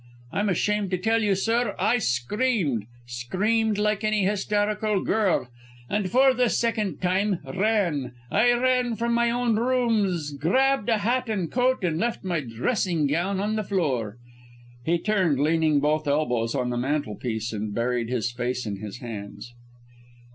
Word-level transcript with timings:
I'm 0.31 0.49
ashamed 0.49 0.89
to 0.89 0.97
tell 0.97 1.21
you, 1.21 1.35
sir; 1.35 1.75
I 1.77 1.99
screamed, 1.99 2.87
screamed 3.05 3.77
like 3.77 4.03
any 4.03 4.25
hysterical 4.25 5.03
girl, 5.03 5.47
and 5.91 6.09
for 6.09 6.33
the 6.33 6.49
second 6.49 6.97
time, 7.03 7.37
ran! 7.55 8.13
I 8.31 8.51
ran 8.53 8.95
from 8.95 9.13
my 9.13 9.29
own 9.29 9.57
rooms, 9.57 10.31
grabbed 10.33 10.89
a 10.89 10.97
hat 10.97 11.29
and 11.29 11.51
coat; 11.51 11.83
and 11.83 11.99
left 11.99 12.23
my 12.23 12.39
dressing 12.39 13.05
gown 13.05 13.39
on 13.39 13.55
the 13.55 13.63
floor!" 13.63 14.17
He 14.83 14.97
turned, 14.97 15.39
leaning 15.39 15.79
both 15.79 16.07
elbows 16.07 16.55
on 16.55 16.71
the 16.71 16.77
mantel 16.77 17.13
piece, 17.15 17.53
and 17.53 17.71
buried 17.75 18.09
his 18.09 18.31
face 18.31 18.65
in 18.65 18.77
his 18.77 19.01
hands. 19.01 19.53